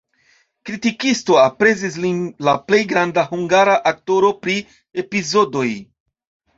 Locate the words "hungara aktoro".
3.31-4.35